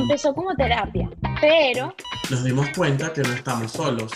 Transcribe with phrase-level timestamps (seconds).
[0.00, 1.08] empezó como terapia,
[1.40, 1.94] pero
[2.30, 4.12] Nos dimos cuenta que no estamos solos.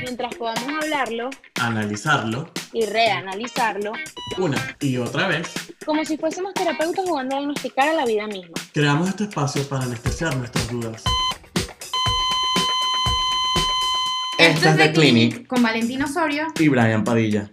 [0.00, 3.92] mientras podamos hablarlo Analizarlo y reanalizarlo,
[4.38, 5.52] una y otra vez,
[5.84, 8.54] como si fuésemos terapeutas jugando a diagnosticar a la vida misma.
[8.72, 11.02] creamos este espacio para anestesiar nuestras dudas.
[14.38, 16.46] Esto es The Clinic con Valentín Osorio.
[16.58, 17.48] Y Brian Padilla.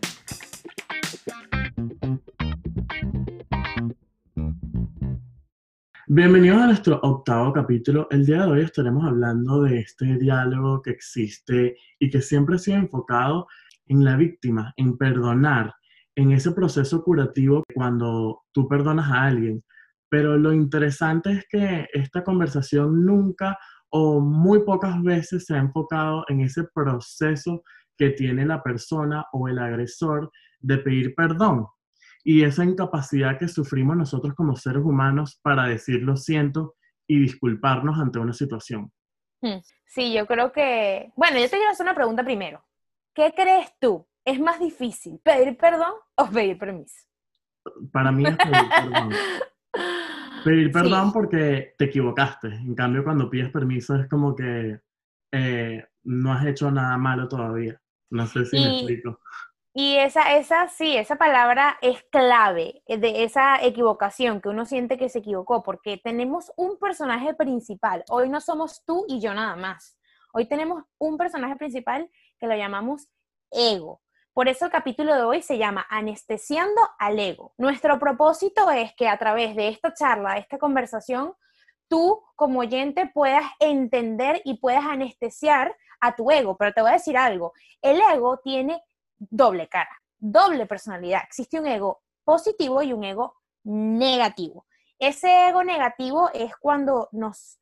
[6.11, 8.07] Bienvenidos a nuestro octavo capítulo.
[8.09, 12.57] El día de hoy estaremos hablando de este diálogo que existe y que siempre ha
[12.57, 13.45] sido enfocado
[13.85, 15.71] en la víctima, en perdonar,
[16.15, 19.63] en ese proceso curativo cuando tú perdonas a alguien.
[20.09, 23.55] Pero lo interesante es que esta conversación nunca
[23.89, 27.61] o muy pocas veces se ha enfocado en ese proceso
[27.95, 31.67] que tiene la persona o el agresor de pedir perdón
[32.31, 36.75] y esa incapacidad que sufrimos nosotros como seres humanos para decir lo siento
[37.07, 38.91] y disculparnos ante una situación.
[39.41, 39.57] Hmm.
[39.87, 41.11] Sí, yo creo que...
[41.15, 42.63] Bueno, yo te quiero hacer una pregunta primero.
[43.15, 44.07] ¿Qué crees tú?
[44.23, 46.99] ¿Es más difícil pedir perdón o pedir permiso?
[47.91, 49.09] Para mí es pedir perdón.
[50.43, 51.11] Pedir perdón Sí.
[51.11, 52.47] porque te equivocaste.
[52.49, 54.79] En cambio, cuando pides permiso es como que
[55.31, 57.81] eh, no has hecho nada malo todavía.
[58.11, 59.19] No sé si me explico.
[59.73, 64.97] Y esa, esa, sí, esa palabra es clave eh, de esa equivocación que uno siente
[64.97, 68.03] que se equivocó, porque tenemos un personaje principal.
[68.09, 69.97] Hoy no somos tú y yo nada más.
[70.33, 72.09] Hoy tenemos un personaje principal
[72.39, 73.09] que lo llamamos
[73.51, 74.01] ego.
[74.33, 77.53] Por eso el capítulo de hoy se llama Anestesiando al ego.
[77.57, 81.33] Nuestro propósito es que a través de esta charla, de esta conversación,
[81.87, 86.57] tú como oyente puedas entender y puedas anestesiar a tu ego.
[86.57, 88.81] Pero te voy a decir algo, el ego tiene
[89.19, 91.21] doble cara, doble personalidad.
[91.23, 94.65] Existe un ego positivo y un ego negativo.
[94.97, 97.59] Ese ego negativo es cuando nos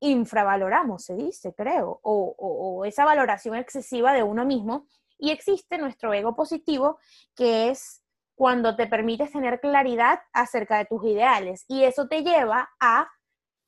[0.00, 4.86] infravaloramos, se dice, creo, o, esa valoración excesiva de uno mismo.
[5.18, 6.98] Y existe nuestro ego positivo,
[7.34, 8.02] que es
[8.34, 11.64] cuando te permites tener claridad acerca de tus ideales.
[11.68, 13.08] Y eso te lleva a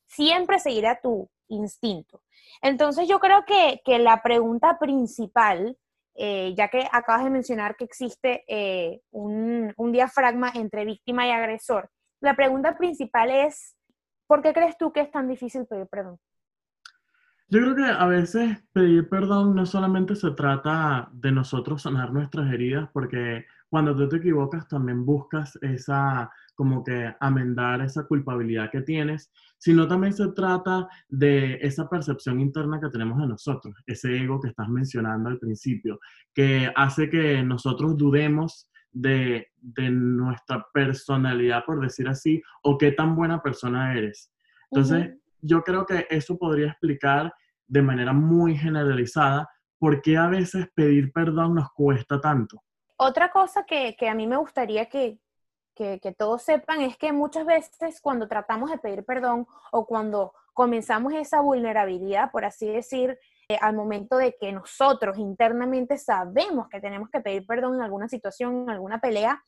[0.05, 2.21] siempre seguir a tu instinto.
[2.61, 5.77] Entonces yo creo que, que la pregunta principal
[6.21, 11.31] eh, ya que acabas de mencionar que existe eh, un, un diafragma entre víctima y
[11.31, 13.77] agresor, la pregunta principal es,
[14.27, 16.17] ¿por qué crees tú que es tan difícil pedir perdón?
[17.47, 22.51] Yo creo que a veces pedir perdón no solamente se trata de nosotros sanar nuestras
[22.51, 28.81] heridas, porque cuando tú te equivocas también buscas esa, como que amendar esa culpabilidad que
[28.81, 34.41] tienes, sino también se trata de esa percepción interna que tenemos de nosotros, ese ego
[34.41, 36.01] que estás mencionando al principio,
[36.33, 43.15] que hace que nosotros dudemos de, de nuestra personalidad, por decir así, o qué tan
[43.15, 44.29] buena persona eres.
[44.69, 47.33] Entonces, yo creo que eso podría explicar
[47.69, 52.61] de manera muy generalizada por qué a veces pedir perdón nos cuesta tanto.
[52.97, 55.21] Otra cosa que, que a mí me gustaría que,
[55.79, 60.33] que, que todos sepan es que muchas veces cuando tratamos de pedir perdón o cuando
[60.53, 63.17] comenzamos esa vulnerabilidad, por así decir,
[63.47, 68.09] eh, al momento de que nosotros internamente sabemos que tenemos que pedir perdón en alguna
[68.09, 69.41] situación, en alguna pelea,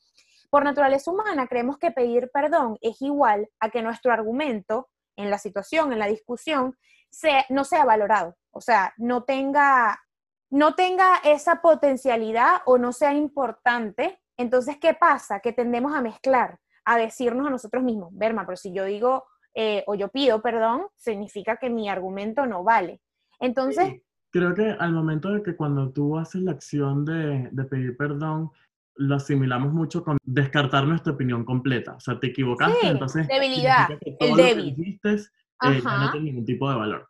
[0.48, 5.36] por naturaleza humana creemos que pedir perdón es igual a que nuestro argumento en la
[5.36, 6.78] situación, en la discusión,
[7.10, 10.00] sea- no sea valorado, o sea, no tenga,
[10.48, 14.18] no tenga esa potencialidad o no sea importante.
[14.36, 15.40] Entonces, ¿qué pasa?
[15.40, 19.84] Que tendemos a mezclar, a decirnos a nosotros mismos, Berma, pero si yo digo eh,
[19.86, 23.00] o yo pido perdón, significa que mi argumento no vale.
[23.40, 27.64] Entonces, Sí, Creo que al momento de que cuando tú haces la acción de, de
[27.64, 28.50] pedir perdón,
[28.96, 31.96] lo asimilamos mucho con descartar nuestra opinión completa.
[31.96, 34.74] O sea, te equivocaste, Sí, entonces debilidad, que el todo lo que débil.
[34.76, 37.08] dijiste, eh, no tiene ningún tipo de valor.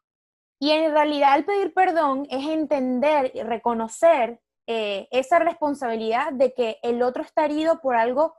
[0.60, 6.78] Y en realidad el pedir perdón es entender y reconocer eh, esa responsabilidad de que
[6.82, 8.34] el otro está herido por algo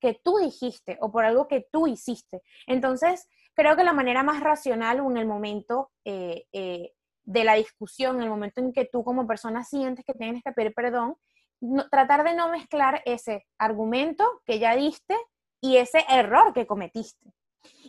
[0.00, 2.42] que tú dijiste o por algo que tú hiciste.
[2.66, 6.92] Entonces, creo que la manera más racional en el momento eh, eh,
[7.24, 10.52] de la discusión, en el momento en que tú como persona sientes que tienes que
[10.52, 11.16] pedir perdón,
[11.60, 15.16] no- tratar de no mezclar ese argumento que ya diste
[15.60, 17.32] y ese error que cometiste.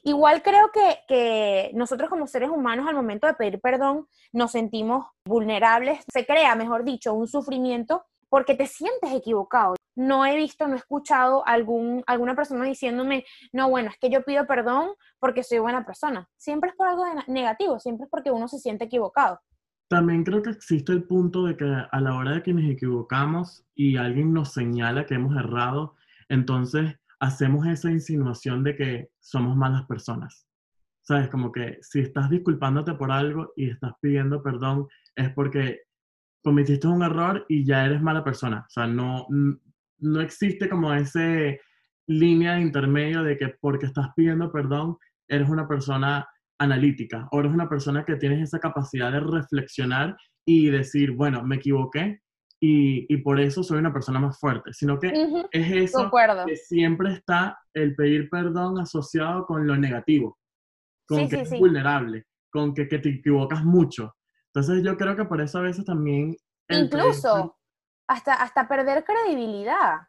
[0.04, 5.06] Igual creo que, que nosotros como seres humanos al momento de pedir perdón nos sentimos
[5.26, 9.76] vulnerables, se crea, mejor dicho, un sufrimiento porque te sientes equivocado.
[9.96, 14.24] No he visto, no he escuchado algún, alguna persona diciéndome, no, bueno, es que yo
[14.24, 16.30] pido perdón porque soy buena persona.
[16.38, 19.42] Siempre es por algo negativo, siempre es porque uno se siente equivocado.
[19.90, 23.66] También creo que existe el punto de que a la hora de que nos equivocamos
[23.74, 25.96] y alguien nos señala que hemos errado,
[26.30, 30.48] entonces hacemos esa insinuación de que somos malas personas.
[31.02, 31.30] ¿Sabes?
[31.30, 35.82] Como que si estás disculpándote por algo y estás pidiendo perdón, es porque
[36.44, 38.66] cometiste un error y ya eres mala persona.
[38.68, 41.60] O sea, no, no existe como ese
[42.08, 46.28] línea de intermedio de que porque estás pidiendo perdón, eres una persona
[46.60, 51.58] analítica o eres una persona que tienes esa capacidad de reflexionar y decir, bueno, me
[51.58, 52.22] equivoqué
[52.62, 55.14] y, por eso soy una persona más fuerte, sino que
[55.52, 56.12] es eso
[56.46, 60.38] que siempre está el pedir perdón asociado con lo negativo,
[61.08, 64.16] con que es vulnerable, con que, que, te equivocas mucho.
[64.48, 66.36] Entonces yo creo que por eso a veces también...
[66.68, 67.58] Incluso
[68.08, 70.00] hasta, hasta perder credibilidad.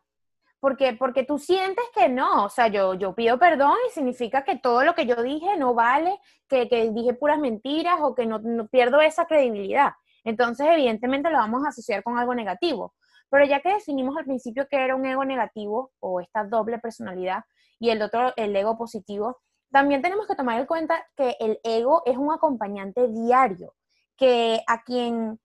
[0.58, 4.58] Porque, porque tú sientes que no, o sea, yo, yo pido perdón y significa que
[4.58, 6.18] todo lo que yo dije no vale,
[6.48, 9.92] que, que dije puras mentiras o que no, no pierdo esa credibilidad.
[10.24, 12.94] Entonces, evidentemente lo vamos a asociar con algo negativo.
[13.30, 17.44] Pero ya que definimos al principio que era un ego negativo o esta doble personalidad
[17.78, 19.38] y el otro, el ego positivo,
[19.70, 23.74] también tenemos que tomar en cuenta que el ego es un acompañante diario,
[24.16, 25.38] que a quien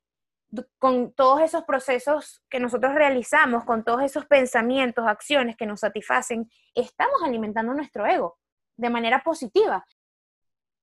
[0.80, 6.50] con todos esos procesos que nosotros realizamos, con todos esos pensamientos, acciones que nos satisfacen,
[6.74, 8.38] estamos alimentando nuestro ego
[8.78, 9.86] de manera positiva.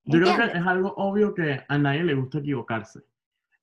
[0.05, 3.00] Yo creo que es algo obvio que a nadie le gusta equivocarse.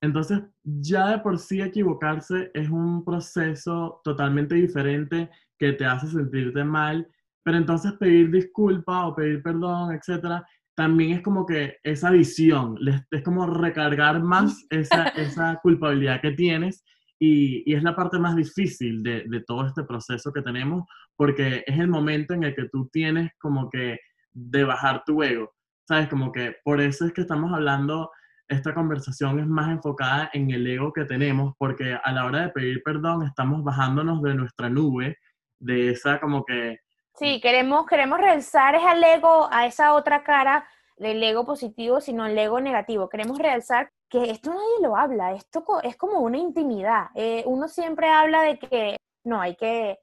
[0.02, 6.64] Entonces, ya de por sí equivocarse es un proceso totalmente diferente que te hace sentirte
[6.64, 7.06] mal,
[7.42, 12.78] pero entonces pedir disculpa o pedir perdón, etcétera, también es como que esa visión,
[13.10, 16.82] es como recargar más esa, esa culpabilidad que tienes
[17.18, 20.84] y, y, es la parte más difícil de, de, todo este proceso que tenemos
[21.16, 23.98] porque es el momento en el que tú tienes como que
[24.32, 25.52] de bajar tu ego,
[25.86, 26.08] ¿sabes?
[26.08, 28.10] Como que por eso es que estamos hablando
[28.50, 32.48] esta conversación es más enfocada en el ego que tenemos, porque a la hora de
[32.48, 35.18] pedir perdón estamos bajándonos de nuestra nube,
[35.60, 36.78] de esa como que...
[37.14, 42.36] Sí, queremos, queremos realzar ese ego, a esa otra cara del ego positivo, sino el
[42.36, 43.08] ego negativo.
[43.08, 47.06] Queremos realzar que esto nadie lo habla, esto es como una intimidad.
[47.14, 49.98] Eh, uno siempre habla de que no, hay que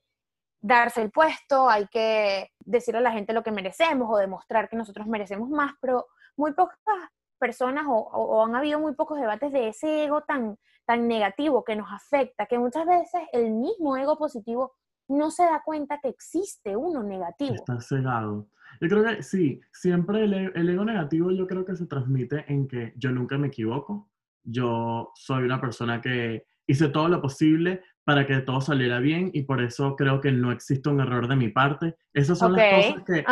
[0.62, 4.78] darse el puesto, hay que decirle a la gente lo que merecemos o demostrar que
[4.78, 6.08] nosotros merecemos más, pero
[6.38, 6.78] muy pocas
[7.38, 11.92] personas o, han habido muy pocos debates de ese ego tan, tan negativo que nos
[11.92, 14.74] afecta, que muchas veces el mismo ego positivo
[15.08, 17.56] no se da cuenta que existe uno negativo.
[17.56, 18.48] Está cegado.
[18.82, 22.46] Yo creo que sí, siempre el, e, el, ego negativo yo creo que se transmite
[22.52, 24.10] en que yo nunca me equivoco,
[24.44, 29.44] yo soy una persona que hice todo lo posible para que todo saliera bien y
[29.44, 31.98] por eso creo que no existe un error de mi parte.
[32.14, 33.26] Esas son, las, cosas que,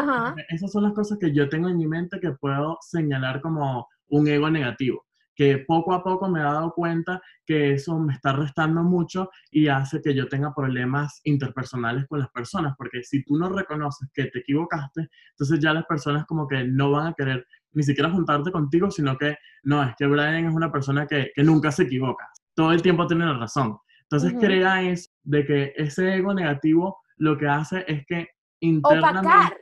[0.49, 4.27] esas son las cosas que yo tengo en mi mente que puedo señalar como un
[4.27, 5.05] ego negativo,
[5.35, 9.67] que poco a poco me he dado cuenta que eso me está restando mucho y
[9.67, 14.25] hace que yo tenga problemas interpersonales con las personas, porque si tú no reconoces que
[14.25, 18.51] te equivocaste, entonces ya las personas como que no van a querer ni siquiera juntarte
[18.51, 22.71] contigo, sino que no, es que Brian es una persona que, nunca se equivoca, todo
[22.71, 23.77] el tiempo tiene la razón.
[24.03, 28.29] Entonces crea es de que ese ego negativo lo que hace es que
[28.61, 29.27] internamente...
[29.27, 29.57] Opacar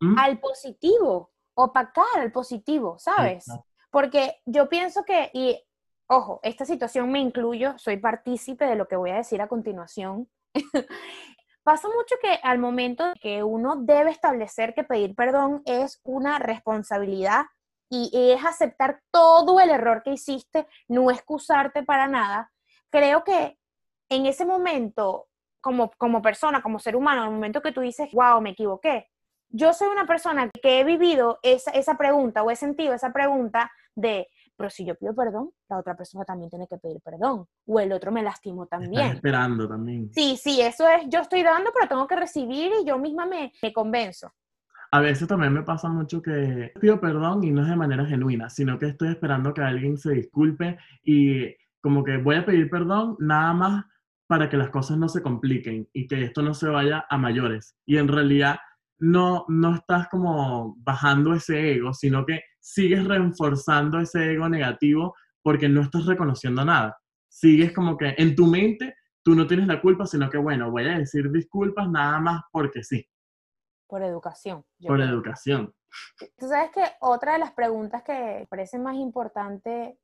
[0.00, 0.18] ¿Mm?
[0.18, 3.46] al positivo, opacar al positivo, ¿sabes?
[3.94, 5.62] Porque yo pienso que, y
[6.08, 10.28] ojo, esta situación me incluyo, soy partícipe de lo que voy a decir a continuación.
[11.62, 17.44] Pasa mucho que al momento que uno debe establecer que pedir perdón es una responsabilidad
[17.88, 22.50] y es aceptar todo el error que hiciste, no excusarte para nada,
[22.90, 23.60] creo que
[24.08, 25.28] en ese momento,
[25.60, 29.08] como, como persona, como ser humano, en el momento que tú dices, wow, me equivoqué,
[29.54, 33.70] yo soy una persona que he vivido esa, esa pregunta o he sentido esa pregunta
[33.94, 37.80] de, pero si yo pido perdón, la otra persona también tiene que pedir perdón, o
[37.80, 39.02] el otro me lastimó también.
[39.02, 40.10] Estás esperando también.
[40.12, 43.52] Sí, sí, eso es, yo estoy dando, pero tengo que recibir y yo misma me,
[43.62, 44.32] me convenzo.
[44.90, 48.50] A veces también me pasa mucho que pido perdón y no es de manera genuina,
[48.50, 53.16] sino que estoy esperando que alguien se disculpe y como que voy a pedir perdón
[53.20, 53.84] nada más
[54.26, 57.76] para que las cosas no se compliquen y que esto no se vaya a mayores.
[57.86, 58.56] Y en realidad
[58.98, 65.68] no, no estás como bajando ese ego, sino que sigues reforzando ese ego negativo porque
[65.68, 66.96] no estás reconociendo nada.
[67.28, 70.86] Sigues como que en tu mente tú no tienes la culpa, sino que bueno, voy
[70.86, 73.06] a decir disculpas nada más porque sí.
[73.86, 74.64] Por educación.
[74.86, 75.74] Por educación.
[76.36, 79.98] Tú sabes que otra de las preguntas que parece más importante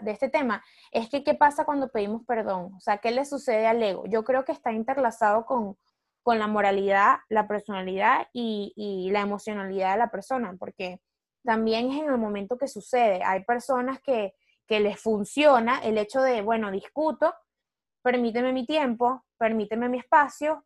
[0.00, 3.66] de este tema es que qué pasa cuando pedimos perdón, o sea, ¿qué le sucede
[3.66, 4.04] al ego?
[4.06, 5.76] Yo creo que está interlazado con,
[6.22, 11.00] con la moralidad, la personalidad y, la emocionalidad de la persona, porque
[11.44, 13.22] también es en el momento que sucede.
[13.24, 14.34] Hay personas que,
[14.66, 17.34] que les funciona el hecho de, bueno, discuto,
[18.02, 20.64] permíteme mi tiempo, permíteme mi espacio,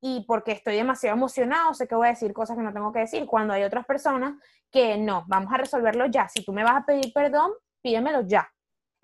[0.00, 3.00] y porque estoy demasiado emocionado, sé que voy a decir cosas que no tengo que
[3.00, 4.34] decir, cuando hay otras personas
[4.70, 6.28] que no, vamos a resolverlo ya.
[6.28, 7.52] Si tú me vas a pedir perdón,
[7.82, 8.48] pídemelo ya.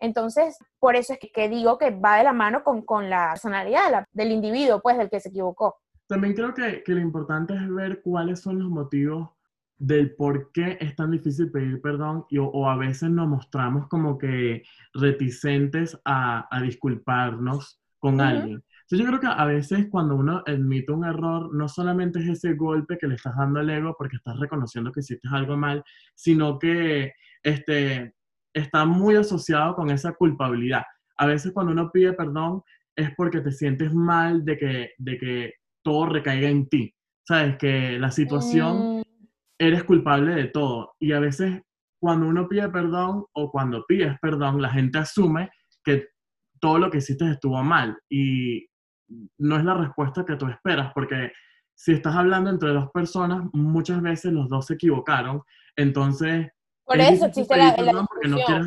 [0.01, 4.33] Entonces, por eso es que, digo que va de la mano con, la personalidad del
[4.33, 5.77] individuo, pues, del que se equivocó.
[6.07, 9.31] También creo que, lo importante es ver cuáles son los motivos
[9.77, 14.17] del por qué es tan difícil pedir perdón y, o, a veces nos mostramos como
[14.17, 14.63] que
[14.95, 18.63] reticentes a, disculparnos con alguien.
[18.91, 22.99] yo creo que a veces cuando uno admite un error, no solamente es ese golpe
[22.99, 25.83] que le estás dando al ego porque estás reconociendo que hiciste algo mal,
[26.15, 28.15] sino que este,
[28.55, 30.83] está muy asociado con esa culpabilidad.
[31.19, 32.63] A veces cuando uno pide perdón
[32.97, 36.95] es porque te sientes mal de que, de que todo recaiga en ti.
[37.27, 39.03] Sabes que la situación, mm.
[39.59, 40.95] eres culpable de todo.
[41.01, 41.61] Y a veces
[42.01, 45.51] cuando uno pide perdón o cuando pides perdón, la gente asume
[45.83, 46.07] que
[46.61, 47.99] todo lo que hiciste estuvo mal.
[48.09, 48.67] Y
[49.39, 51.33] no es la respuesta que tú esperas, porque
[51.75, 55.43] si estás hablando entre dos personas, muchas veces los dos se equivocaron.
[55.77, 56.49] Entonces,
[56.85, 58.07] por eso existe la, la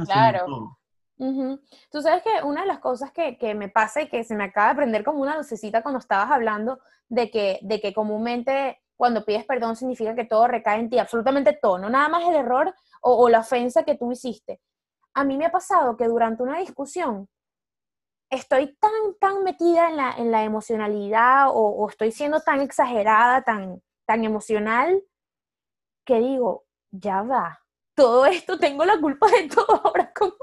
[0.06, 0.78] claro.
[1.18, 4.46] Tú sabes que una de las cosas que, que, me pasa y que se me
[4.46, 9.24] acaba de prender como una lucecita cuando estabas hablando de que, de que comúnmente cuando
[9.24, 12.74] pides perdón significa que todo recae en ti, absolutamente todo, no nada más el error
[13.02, 14.60] o, la ofensa que tú hiciste.
[15.14, 17.30] A mí me ha pasado que durante una discusión
[18.30, 23.44] estoy tan, tan metida en la, en la emocionalidad o, o, estoy siendo tan exagerada,
[23.44, 25.02] tan, tan emocional,
[26.06, 27.62] que digo, ya va,
[27.98, 30.36] todo esto tengo la culpa de todo ahora, ¿cómo?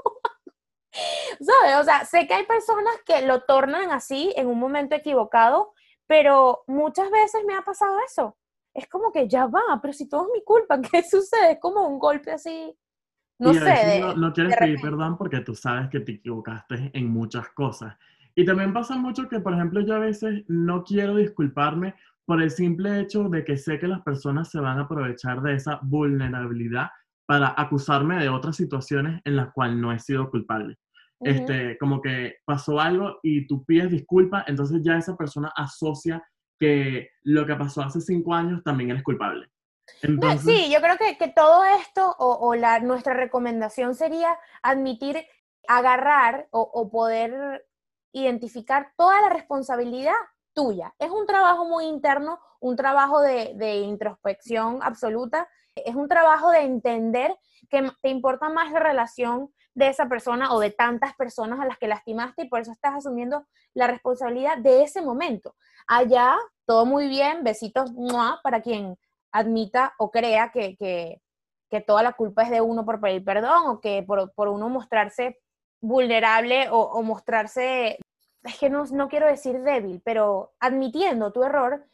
[0.91, 1.77] ¿Sabes?
[1.79, 5.73] O sea, sé que hay personas que lo tornan así en un momento equivocado,
[6.05, 8.37] pero muchas veces me ha pasado eso.
[8.73, 11.53] Es como que ya va, pero si todo es mi culpa, ¿qué sucede?
[11.53, 12.77] Es como un golpe así,
[13.39, 14.01] no sé.
[14.15, 17.97] no, quieres pedir perdón porque tú sabes que te equivocaste en muchas cosas.
[18.33, 21.95] Y también pasa mucho que, por ejemplo, yo a veces no quiero disculparme
[22.25, 25.53] por el simple hecho de que sé que las personas se van a aprovechar de
[25.53, 26.89] esa vulnerabilidad
[27.25, 30.77] para acusarme de otras situaciones en las cuales no he sido culpable.
[31.21, 36.23] este, como que pasó algo y tú pides disculpas, entonces ya esa persona asocia
[36.59, 39.47] que lo que pasó hace cinco años también eres culpable.
[40.43, 45.25] sí, yo creo que, que todo esto o, o, la, nuestra recomendación sería admitir,
[45.67, 47.65] agarrar o, o poder
[48.11, 50.13] identificar toda la responsabilidad
[50.55, 50.95] tuya.
[50.97, 57.35] Es un trabajo muy interno, un trabajo de, introspección absoluta es un trabajo de entender
[57.69, 61.77] que te importa más la relación de esa persona o de tantas personas a las
[61.77, 65.55] que lastimaste y por eso estás asumiendo la responsabilidad de ese momento.
[65.85, 67.91] Allá, todo muy bien, besitos
[68.41, 68.97] para quien
[69.33, 71.21] admita o crea que, que,
[71.85, 75.41] toda la culpa es de uno por pedir perdón o que por, por uno mostrarse
[75.81, 77.99] vulnerable o mostrarse,
[78.45, 81.85] es que no, no quiero decir débil, pero admitiendo tu error,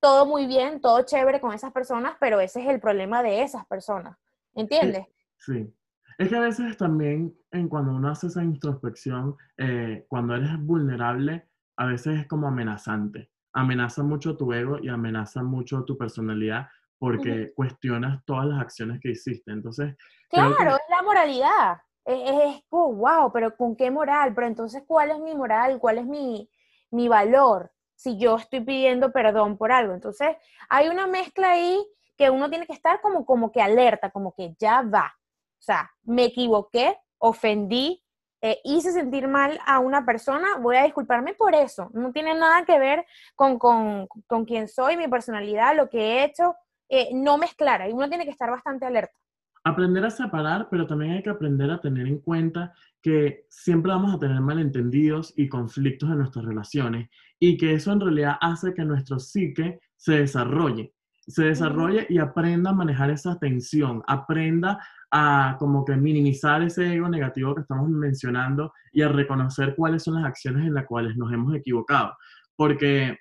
[0.00, 3.66] todo muy bien, todo chévere con esas personas, pero ese es el problema de esas
[3.66, 4.18] personas.
[4.54, 5.06] ¿Entiendes?
[5.38, 5.72] Sí.
[6.18, 11.48] Es que a veces también en cuando uno hace esa introspección, eh, cuando eres vulnerable,
[11.76, 13.30] a veces es como amenazante.
[13.52, 19.10] Amenaza mucho tu ego y amenaza mucho tu personalidad porque cuestionas todas las acciones que
[19.10, 19.52] hiciste.
[19.52, 19.94] Entonces.
[20.30, 21.78] Claro, es la moralidad.
[22.04, 24.34] Es, wow, pero ¿con qué moral?
[24.34, 25.78] Pero entonces, ¿cuál es mi moral?
[25.78, 26.50] ¿Cuál es mi,
[26.90, 27.74] mi valor?
[27.96, 29.94] si yo estoy pidiendo perdón por algo.
[29.94, 30.36] Entonces,
[30.68, 31.84] hay una mezcla ahí
[32.16, 35.14] que uno tiene que estar como, como que alerta, como que ya va.
[35.58, 38.02] O sea, me equivoqué, ofendí,
[38.42, 41.88] eh, hice sentir mal a una persona, voy a disculparme por eso.
[41.94, 46.24] No tiene nada que ver con, con, con quién soy, mi personalidad, lo que he
[46.24, 46.54] hecho.
[46.90, 49.18] Eh, no mezclar, y uno tiene que estar bastante alerta.
[49.64, 54.14] Aprender a separar, pero también hay que aprender a tener en cuenta que siempre vamos
[54.14, 58.84] a tener malentendidos y conflictos en nuestras relaciones y que eso en realidad hace que
[58.84, 60.94] nuestro psique se desarrolle,
[61.26, 64.78] se desarrolle y aprenda a manejar esa tensión, aprenda
[65.10, 70.14] a como que minimizar ese ego negativo que estamos mencionando y a reconocer cuáles son
[70.14, 72.16] las acciones en las cuales nos hemos equivocado.
[72.56, 73.18] Porque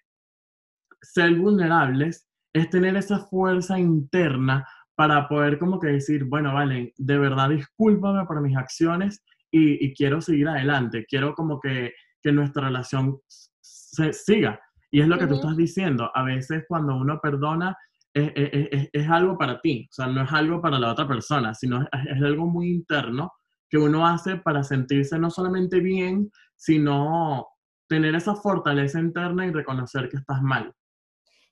[1.01, 7.17] ser vulnerables es tener esa fuerza interna para poder como que decir, bueno, vale, de
[7.17, 13.19] verdad discúlpame por mis acciones y, quiero seguir adelante, quiero como que, que nuestra relación
[13.61, 14.59] se siga.
[14.89, 17.75] Y es lo que tú estás diciendo, a veces cuando uno perdona
[18.13, 21.53] es, es, es, algo para ti, o sea, no es algo para la otra persona,
[21.53, 23.31] sino es, algo muy interno
[23.69, 27.47] que uno hace para sentirse no solamente bien, sino
[27.87, 30.71] tener esa fortaleza interna y reconocer que estás mal.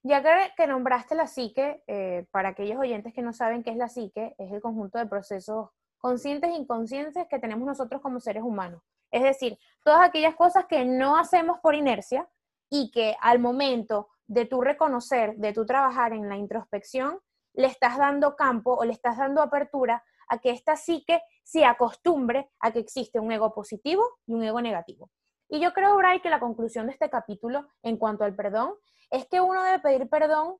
[0.03, 3.77] Ya que, que nombraste la psique, eh, para aquellos oyentes que no saben qué es
[3.77, 8.43] la psique, es el conjunto de procesos conscientes e inconscientes que tenemos nosotros como seres
[8.43, 8.81] humanos.
[9.11, 12.27] Es decir, todas aquellas cosas que no hacemos por inercia
[12.69, 17.19] y que al momento de tu reconocer, de tu trabajar en la introspección,
[17.53, 22.49] le estás dando campo o le estás dando apertura a que esta psique se acostumbre
[22.59, 25.09] a que existe un ego positivo y un ego negativo.
[25.49, 28.75] Y yo creo, Bray, que la conclusión de este capítulo en cuanto al perdón
[29.11, 30.57] es que uno debe pedir perdón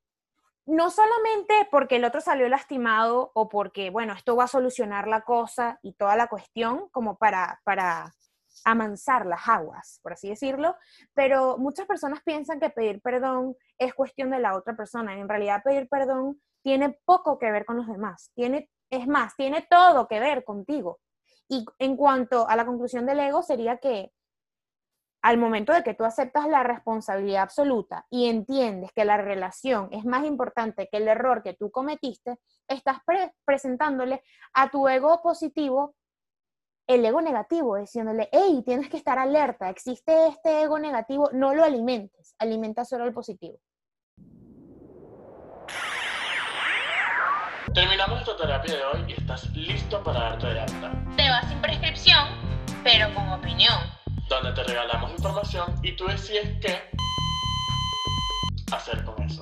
[0.65, 5.22] no solamente porque el otro salió lastimado o porque, bueno, esto va a solucionar la
[5.22, 8.13] cosa y toda la cuestión como para, para
[8.63, 10.75] amansar las aguas, por así decirlo,
[11.13, 15.17] pero muchas personas piensan que pedir perdón es cuestión de la otra persona.
[15.17, 19.65] En realidad pedir perdón tiene poco que ver con los demás, tiene, es más, tiene
[19.70, 21.00] todo que ver contigo.
[21.48, 24.13] Y en cuanto a la conclusión del ego, sería que
[25.21, 30.03] al momento de que tú aceptas la responsabilidad absoluta y entiendes que la relación es
[30.05, 32.97] más importante que el error que tú cometiste, estás
[33.45, 34.23] presentándole
[34.53, 35.95] a tu ego positivo
[36.87, 41.63] el ego negativo, diciéndole, hey, tienes que estar alerta, existe este ego negativo, no lo
[41.63, 43.59] alimentes, alimenta solo el positivo.
[47.73, 50.91] Terminamos esta terapia de hoy y estás listo para darte de alta.
[51.15, 52.27] Te vas sin prescripción,
[52.83, 53.71] pero con opinión
[54.35, 56.79] donde te regalamos información y tú decides qué
[58.71, 59.41] hacer con eso.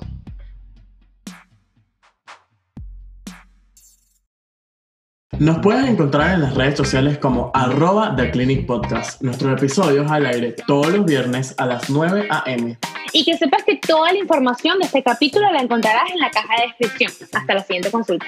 [5.38, 9.22] Nos puedes encontrar en las redes sociales como arroba The Clinic Podcast.
[9.22, 12.76] Nuestros episodios al aire todos los viernes a las 9 a.m.
[13.12, 16.56] Y que sepas que toda la información de este capítulo la encontrarás en la caja
[16.56, 17.28] de descripción.
[17.32, 18.26] Hasta la siguiente consulta.